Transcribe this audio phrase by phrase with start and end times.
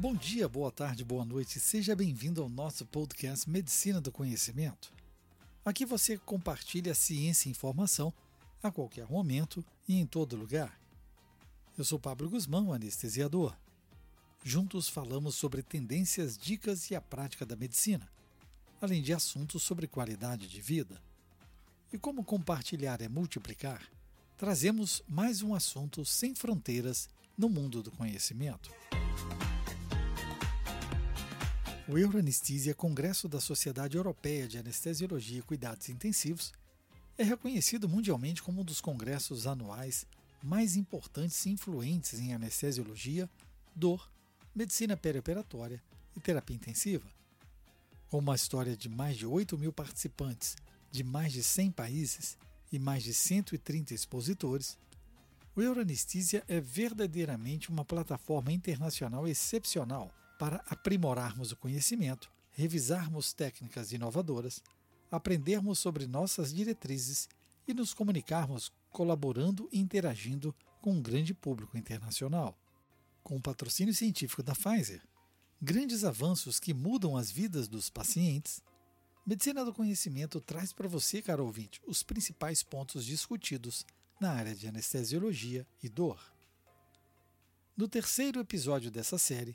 [0.00, 1.60] Bom dia, boa tarde, boa noite.
[1.60, 4.90] Seja bem-vindo ao nosso podcast Medicina do Conhecimento.
[5.62, 8.10] Aqui você compartilha ciência e informação
[8.62, 10.80] a qualquer momento e em todo lugar.
[11.76, 13.54] Eu sou Pablo Guzmão, anestesiador.
[14.42, 18.10] Juntos falamos sobre tendências, dicas e a prática da medicina,
[18.80, 20.98] além de assuntos sobre qualidade de vida.
[21.92, 23.86] E como compartilhar é multiplicar,
[24.38, 27.06] trazemos mais um assunto sem fronteiras
[27.36, 28.70] no mundo do conhecimento.
[31.92, 36.52] O Euroanesthesia Congresso da Sociedade Europeia de Anestesiologia e Cuidados Intensivos
[37.18, 40.06] é reconhecido mundialmente como um dos congressos anuais
[40.40, 43.28] mais importantes e influentes em anestesiologia,
[43.74, 44.08] dor,
[44.54, 45.82] medicina perioperatória
[46.16, 47.10] e terapia intensiva.
[48.08, 50.56] Com uma história de mais de 8 mil participantes
[50.92, 52.38] de mais de 100 países
[52.70, 54.78] e mais de 130 expositores,
[55.56, 64.62] o Euroanesthesia é verdadeiramente uma plataforma internacional excepcional para aprimorarmos o conhecimento, revisarmos técnicas inovadoras,
[65.10, 67.28] aprendermos sobre nossas diretrizes
[67.68, 72.58] e nos comunicarmos colaborando e interagindo com um grande público internacional.
[73.22, 75.02] Com o patrocínio científico da Pfizer,
[75.60, 78.62] grandes avanços que mudam as vidas dos pacientes,
[79.26, 83.84] Medicina do Conhecimento traz para você, caro ouvinte, os principais pontos discutidos
[84.18, 86.18] na área de anestesiologia e dor.
[87.76, 89.54] No terceiro episódio dessa série,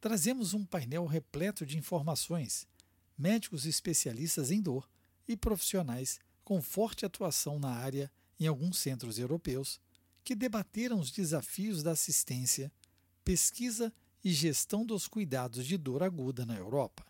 [0.00, 2.66] trazemos um painel repleto de informações,
[3.16, 4.88] médicos especialistas em dor
[5.26, 9.80] e profissionais com forte atuação na área em alguns centros europeus
[10.22, 12.70] que debateram os desafios da assistência,
[13.24, 17.04] pesquisa e gestão dos cuidados de dor aguda na Europa.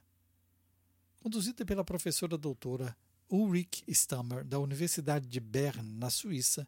[1.21, 2.97] Conduzida pela professora doutora
[3.31, 6.67] Ulrich Stammer, da Universidade de Bern, na Suíça,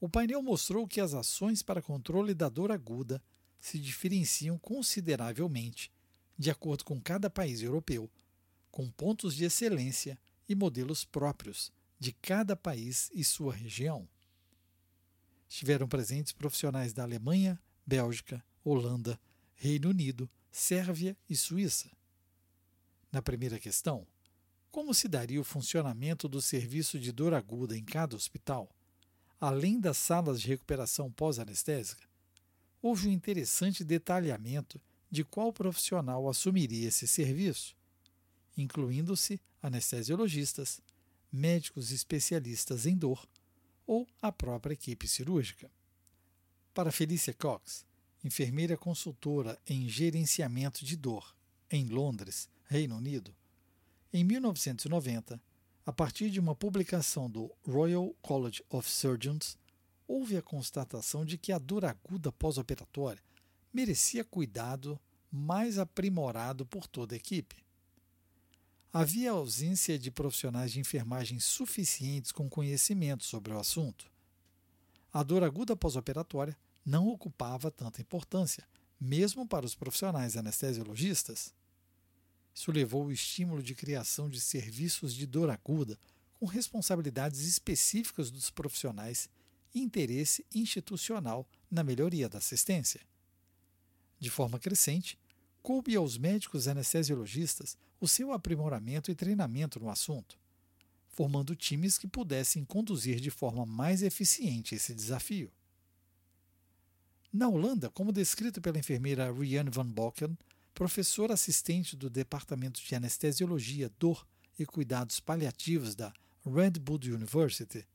[0.00, 3.22] o painel mostrou que as ações para controle da dor aguda
[3.64, 5.90] se diferenciam consideravelmente
[6.36, 8.10] de acordo com cada país europeu,
[8.70, 14.06] com pontos de excelência e modelos próprios de cada país e sua região.
[15.48, 19.18] Estiveram presentes profissionais da Alemanha, Bélgica, Holanda,
[19.54, 21.90] Reino Unido, Sérvia e Suíça.
[23.10, 24.06] Na primeira questão,
[24.70, 28.68] como se daria o funcionamento do serviço de dor aguda em cada hospital,
[29.40, 32.13] além das salas de recuperação pós-anestésica?
[32.84, 34.78] Houve um interessante detalhamento
[35.10, 37.74] de qual profissional assumiria esse serviço,
[38.58, 40.82] incluindo-se anestesiologistas,
[41.32, 43.26] médicos especialistas em dor
[43.86, 45.70] ou a própria equipe cirúrgica.
[46.74, 47.86] Para Felícia Cox,
[48.22, 51.34] enfermeira consultora em gerenciamento de dor
[51.70, 53.34] em Londres, Reino Unido,
[54.12, 55.40] em 1990,
[55.86, 59.56] a partir de uma publicação do Royal College of Surgeons,
[60.06, 63.22] houve a constatação de que a dor aguda pós-operatória
[63.72, 64.98] merecia cuidado
[65.30, 67.56] mais aprimorado por toda a equipe.
[68.92, 74.08] Havia ausência de profissionais de enfermagem suficientes com conhecimento sobre o assunto.
[75.12, 78.64] A dor aguda pós-operatória não ocupava tanta importância,
[79.00, 81.52] mesmo para os profissionais anestesiologistas.
[82.54, 85.98] Isso levou ao estímulo de criação de serviços de dor aguda
[86.38, 89.28] com responsabilidades específicas dos profissionais
[89.74, 93.00] interesse institucional na melhoria da assistência.
[94.18, 95.18] De forma crescente,
[95.62, 100.38] coube aos médicos anestesiologistas o seu aprimoramento e treinamento no assunto,
[101.08, 105.50] formando times que pudessem conduzir de forma mais eficiente esse desafio.
[107.32, 110.36] Na Holanda, como descrito pela enfermeira Rianne van Bocken,
[110.72, 114.26] professora assistente do Departamento de Anestesiologia, Dor
[114.58, 116.12] e Cuidados Paliativos da
[116.44, 117.86] Red Bull University,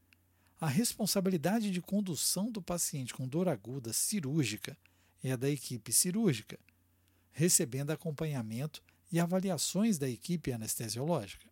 [0.59, 4.77] a responsabilidade de condução do paciente com dor aguda cirúrgica
[5.23, 6.59] é da equipe cirúrgica,
[7.31, 11.49] recebendo acompanhamento e avaliações da equipe anestesiológica.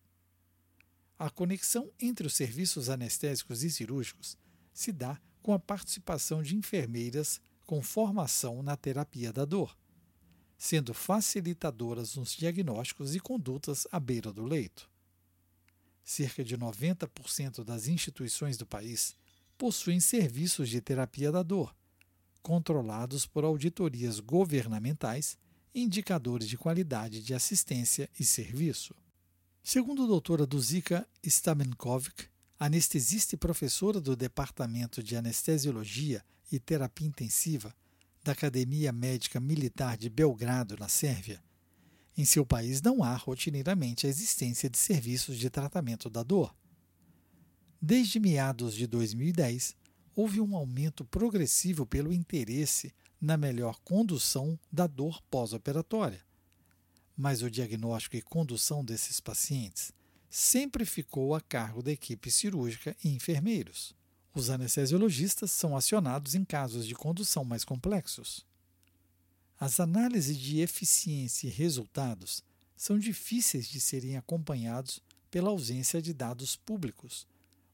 [1.17, 4.37] A conexão entre os serviços anestésicos e cirúrgicos
[4.73, 9.75] se dá com a participação de enfermeiras com formação na terapia da dor
[10.57, 14.89] sendo facilitadoras nos diagnósticos e condutas à beira do leito.
[16.17, 19.15] Cerca de 90% das instituições do país
[19.55, 21.75] possuem serviços de terapia da dor,
[22.41, 25.37] controlados por auditorias governamentais
[25.75, 28.95] e indicadores de qualidade de assistência e serviço.
[29.61, 32.25] Segundo a doutora Duzika Stamenkovic,
[32.59, 37.75] anestesista e professora do Departamento de Anestesiologia e Terapia Intensiva
[38.23, 41.39] da Academia Médica Militar de Belgrado, na Sérvia,
[42.17, 46.53] em seu país não há rotineiramente a existência de serviços de tratamento da dor.
[47.79, 49.75] Desde meados de 2010,
[50.15, 52.91] houve um aumento progressivo pelo interesse
[53.21, 56.25] na melhor condução da dor pós-operatória.
[57.15, 59.91] Mas o diagnóstico e condução desses pacientes
[60.27, 63.95] sempre ficou a cargo da equipe cirúrgica e enfermeiros.
[64.33, 68.43] Os anestesiologistas são acionados em casos de condução mais complexos.
[69.59, 72.43] As análises de eficiência e resultados
[72.75, 75.01] são difíceis de serem acompanhados
[75.31, 77.27] pela ausência de dados públicos,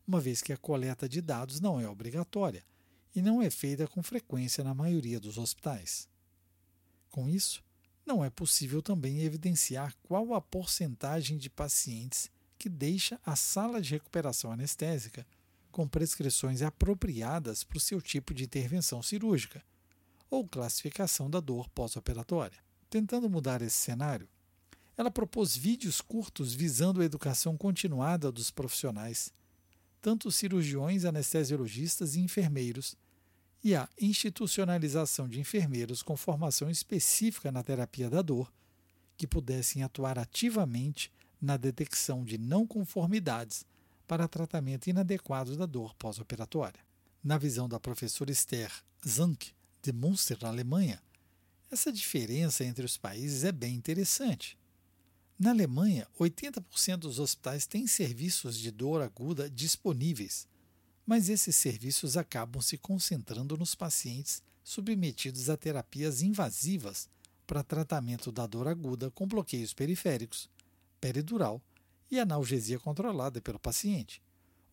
[0.08, 2.64] uma vez que a coleta de dados não é obrigatória
[3.14, 6.08] e não é feita com frequência na maioria dos hospitais.
[7.10, 7.62] Com isso,
[8.06, 13.92] não é possível também evidenciar qual a porcentagem de pacientes que deixa a sala de
[13.92, 15.28] recuperação anestésica
[15.70, 19.62] com prescrições apropriadas para o seu tipo de intervenção cirúrgica
[20.34, 22.58] ou classificação da dor pós-operatória.
[22.90, 24.28] Tentando mudar esse cenário,
[24.98, 29.32] ela propôs vídeos curtos visando a educação continuada dos profissionais,
[30.02, 32.96] tanto cirurgiões, anestesiologistas e enfermeiros,
[33.64, 38.52] e a institucionalização de enfermeiros com formação específica na terapia da dor,
[39.16, 43.66] que pudessem atuar ativamente na detecção de não conformidades
[44.08, 46.82] para tratamento inadequado da dor pós-operatória.
[47.24, 48.72] Na visão da professora Esther
[49.08, 49.54] Zank,
[49.84, 51.02] de Münster, na Alemanha,
[51.70, 54.58] essa diferença entre os países é bem interessante.
[55.38, 60.48] Na Alemanha, 80% dos hospitais têm serviços de dor aguda disponíveis,
[61.06, 67.10] mas esses serviços acabam se concentrando nos pacientes submetidos a terapias invasivas
[67.46, 70.50] para tratamento da dor aguda com bloqueios periféricos,
[71.02, 71.62] peridural
[72.10, 74.22] e analgesia controlada pelo paciente,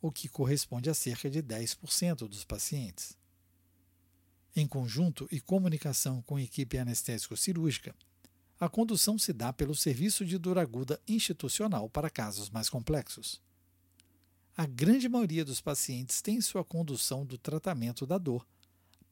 [0.01, 3.19] o que corresponde a cerca de 10% dos pacientes.
[4.55, 7.95] Em conjunto e comunicação com equipe anestésico-cirúrgica,
[8.59, 13.41] a condução se dá pelo Serviço de Dor Aguda Institucional para casos mais complexos.
[14.57, 18.47] A grande maioria dos pacientes tem sua condução do tratamento da dor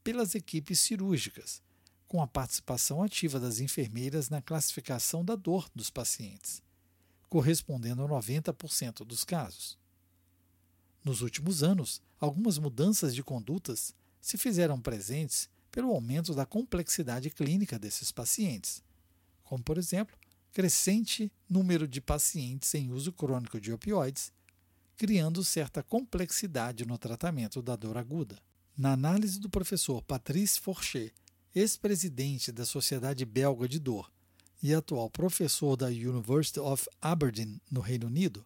[0.02, 1.62] pelas equipes cirúrgicas,
[2.08, 6.60] com a participação ativa das enfermeiras na classificação da dor dos pacientes,
[7.28, 9.78] correspondendo a 90% dos casos.
[11.04, 17.78] Nos últimos anos, algumas mudanças de condutas se fizeram presentes pelo aumento da complexidade clínica
[17.78, 18.82] desses pacientes
[19.48, 20.14] como por exemplo,
[20.52, 24.30] crescente número de pacientes em uso crônico de opioides,
[24.94, 28.38] criando certa complexidade no tratamento da dor aguda.
[28.76, 31.12] Na análise do professor Patrice Forcher,
[31.54, 34.12] ex-presidente da Sociedade Belga de Dor
[34.62, 38.44] e atual professor da University of Aberdeen, no Reino Unido,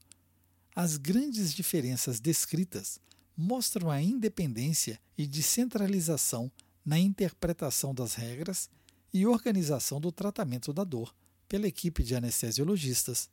[0.76, 3.00] as grandes diferenças descritas
[3.36, 6.50] mostram a independência e descentralização
[6.84, 8.68] na interpretação das regras
[9.12, 11.14] e organização do tratamento da dor
[11.48, 13.28] pela equipe de anestesiologistas,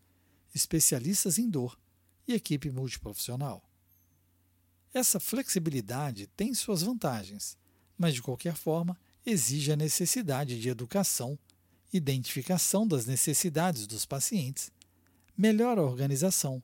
[0.54, 1.80] especialistas em dor
[2.28, 3.64] e equipe multiprofissional.
[4.94, 7.58] Essa flexibilidade tem suas vantagens,
[7.98, 11.38] mas de qualquer forma exige a necessidade de educação,
[11.94, 14.72] identificação das necessidades dos pacientes,
[15.38, 16.62] melhor organização,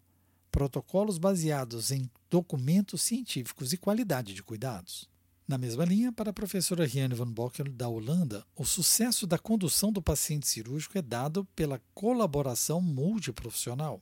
[0.52, 5.10] protocolos baseados em documentos científicos e qualidade de cuidados.
[5.48, 9.92] Na mesma linha, para a professora Riane van Bockel, da Holanda, o sucesso da condução
[9.92, 14.02] do paciente cirúrgico é dado pela colaboração multiprofissional.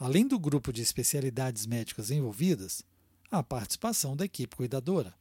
[0.00, 2.82] Além do grupo de especialidades médicas envolvidas,
[3.30, 5.14] a participação da equipe cuidadora.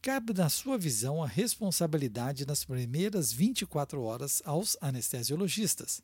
[0.00, 6.00] Cabe, na sua visão, a responsabilidade nas primeiras 24 horas aos anestesiologistas,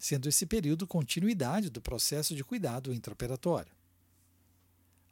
[0.00, 3.70] sendo esse período continuidade do processo de cuidado intraoperatório.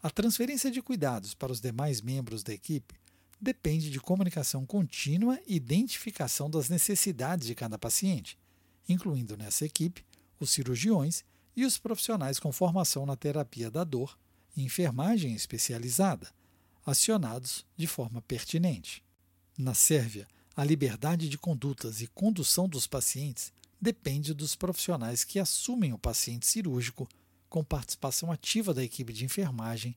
[0.02, 2.94] A transferência de cuidados para os demais membros da equipe
[3.38, 8.38] depende de comunicação contínua e identificação das necessidades de cada paciente,
[8.88, 10.04] incluindo nessa equipe
[10.40, 11.22] os cirurgiões
[11.54, 14.18] e os profissionais com formação na terapia da dor
[14.56, 16.32] e enfermagem especializada,
[16.86, 19.04] acionados de forma pertinente.
[19.56, 20.26] Na Sérvia,
[20.56, 26.46] a liberdade de condutas e condução dos pacientes depende dos profissionais que assumem o paciente
[26.46, 27.08] cirúrgico
[27.48, 29.96] com participação ativa da equipe de enfermagem,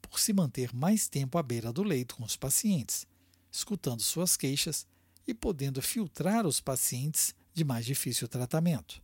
[0.00, 3.06] por se manter mais tempo à beira do leito com os pacientes,
[3.50, 4.86] escutando suas queixas
[5.26, 9.02] e podendo filtrar os pacientes de mais difícil tratamento.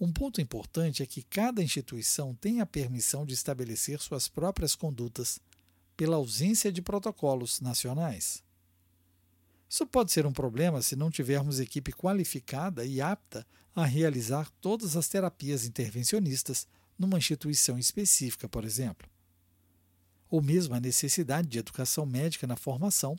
[0.00, 5.38] Um ponto importante é que cada instituição tem a permissão de estabelecer suas próprias condutas
[5.96, 8.42] pela ausência de protocolos nacionais.
[9.74, 14.96] Isso pode ser um problema se não tivermos equipe qualificada e apta a realizar todas
[14.96, 19.10] as terapias intervencionistas numa instituição específica, por exemplo.
[20.30, 23.18] Ou mesmo a necessidade de educação médica na formação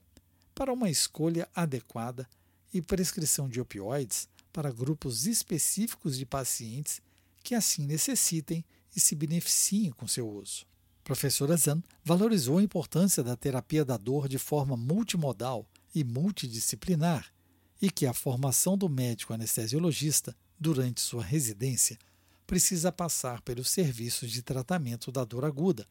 [0.56, 2.26] para uma escolha adequada
[2.74, 7.02] e prescrição de opioides para grupos específicos de pacientes
[7.44, 8.64] que assim necessitem
[8.96, 10.66] e se beneficiem com seu uso.
[11.04, 17.34] Professora Zan valorizou a importância da terapia da dor de forma multimodal e multidisciplinar
[17.82, 21.98] e que a formação do médico anestesiologista durante sua residência
[22.46, 25.88] precisa passar pelos serviços de tratamento da dor aguda,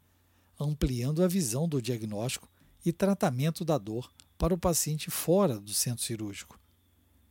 [0.61, 2.49] ampliando a visão do diagnóstico
[2.84, 6.61] e tratamento da dor para o paciente fora do centro cirúrgico.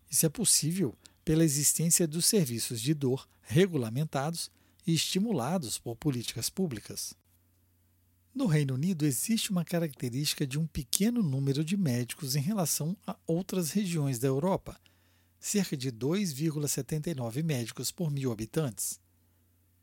[0.09, 4.51] Isso é possível pela existência dos serviços de dor regulamentados
[4.85, 7.15] e estimulados por políticas públicas.
[8.33, 13.15] No Reino Unido, existe uma característica de um pequeno número de médicos em relação a
[13.27, 14.75] outras regiões da Europa,
[15.39, 18.99] cerca de 2,79 médicos por mil habitantes.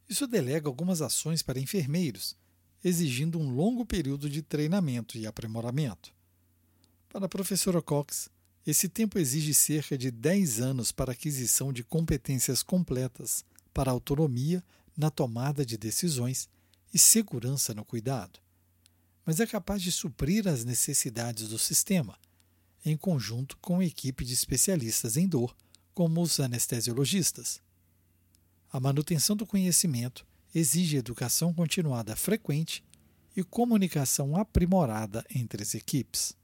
[0.08, 2.36] Isso delega algumas ações para enfermeiros,
[2.82, 6.12] exigindo um longo período de treinamento e aprimoramento.
[7.08, 8.28] Para a professora Cox,
[8.66, 14.60] esse tempo exige cerca de 10 anos para aquisição de competências completas para autonomia
[14.96, 16.48] na tomada de decisões
[16.92, 18.40] e segurança no cuidado,
[19.24, 22.18] mas é capaz de suprir as necessidades do sistema,
[22.84, 25.56] em conjunto com a equipe de especialistas em dor,
[25.94, 27.60] como os anestesiologistas.
[28.72, 32.82] A manutenção do conhecimento exige educação continuada frequente
[33.36, 36.36] e comunicação aprimorada entre as equipes.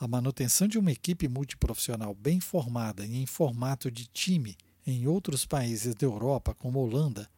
[0.00, 5.44] A manutenção de uma equipe multiprofissional bem formada e em formato de time em outros
[5.44, 7.28] países da Europa, como Holanda,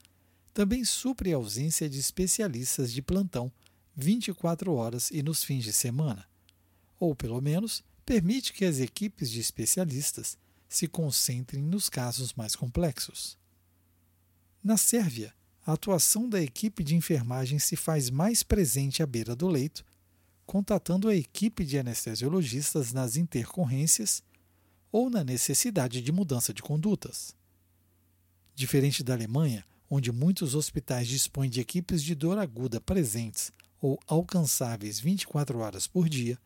[0.53, 3.53] também supre a ausência de especialistas de plantão
[3.97, 6.27] 24 horas e nos fins de semana,
[6.99, 10.37] ou pelo menos permite que as equipes de especialistas
[10.69, 13.39] se concentrem nos casos mais complexos.
[14.63, 19.49] Na Sérvia, a atuação da equipe de enfermagem se faz mais presente à beira do
[19.49, 19.85] leito,
[20.47, 24.23] contatando a equipe de anestesiologistas nas intercorrências
[24.91, 27.37] ou na necessidade de mudança de condutas.
[28.55, 35.01] Diferente da Alemanha, onde muitos hospitais dispõem de equipes de dor aguda presentes ou alcançáveis
[35.01, 36.39] 24 horas por dia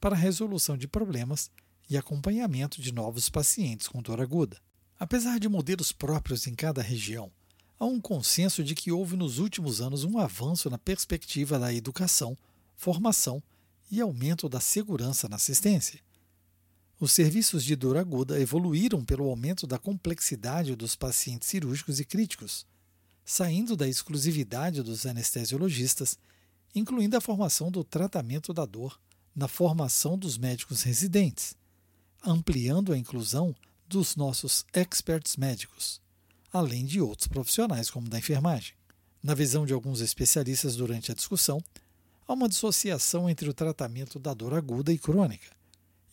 [0.00, 1.50] para resolução de problemas
[1.90, 4.56] e acompanhamento de novos pacientes com dor aguda.
[4.98, 7.30] Apesar de modelos próprios em cada região,
[7.78, 12.38] há um consenso de que houve nos últimos anos um avanço na perspectiva da educação,
[12.76, 13.42] formação
[13.90, 16.00] e aumento da segurança na assistência.
[17.00, 22.64] Os serviços de dor aguda evoluíram pelo aumento da complexidade dos pacientes cirúrgicos e críticos,
[23.32, 26.18] saindo da exclusividade dos anestesiologistas,
[26.74, 29.00] incluindo a formação do tratamento da dor
[29.34, 31.56] na formação dos médicos residentes,
[32.22, 33.56] ampliando a inclusão
[33.88, 35.98] dos nossos experts médicos,
[36.52, 38.74] além de outros profissionais como da enfermagem.
[39.22, 41.58] Na visão de alguns especialistas durante a discussão,
[42.28, 45.56] há uma dissociação entre o tratamento da dor aguda e crônica,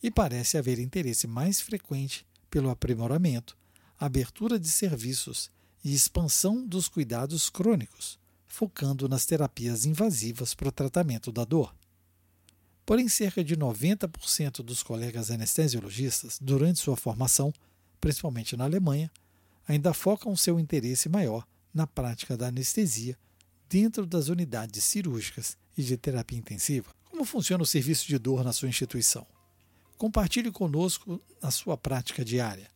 [0.02, 3.58] e parece haver interesse mais frequente pelo aprimoramento,
[3.98, 5.50] abertura de serviços
[5.84, 11.74] e expansão dos cuidados crônicos, focando nas terapias invasivas para o tratamento da dor.
[12.84, 17.52] Porém, cerca de 90% dos colegas anestesiologistas, durante sua formação,
[18.00, 19.10] principalmente na Alemanha,
[19.68, 23.16] ainda focam seu interesse maior na prática da anestesia
[23.68, 26.90] dentro das unidades cirúrgicas e de terapia intensiva.
[27.08, 29.24] Como funciona o serviço de dor na sua instituição?
[29.96, 32.68] Compartilhe conosco a sua prática diária.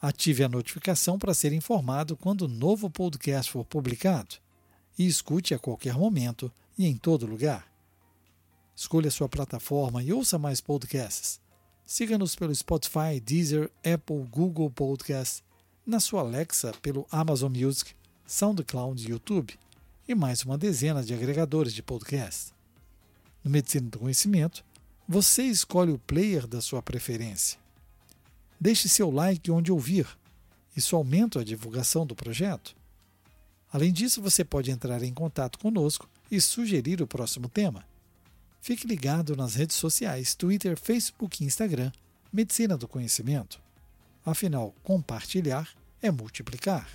[0.00, 4.36] Ative a notificação para ser informado quando o novo podcast for publicado
[4.98, 7.66] e escute a qualquer momento e em todo lugar.
[8.74, 11.40] Escolha sua plataforma e ouça mais podcasts.
[11.86, 15.42] Siga-nos pelo Spotify, Deezer, Apple, Google Podcasts,
[15.86, 17.94] na sua Alexa pelo Amazon Music,
[18.26, 19.58] SoundCloud YouTube
[20.06, 22.52] e mais uma dezena de agregadores de podcast.
[23.42, 24.64] No Medicina do Conhecimento,
[25.08, 27.65] você escolhe o player da sua preferência.
[28.60, 30.06] Deixe seu like onde ouvir.
[30.76, 32.76] Isso aumenta a divulgação do projeto.
[33.72, 37.84] Além disso, você pode entrar em contato conosco e sugerir o próximo tema.
[38.60, 41.92] Fique ligado nas redes sociais Twitter, Facebook e Instagram
[42.32, 43.60] Medicina do Conhecimento.
[44.24, 45.68] Afinal, compartilhar
[46.02, 46.88] é multiplicar.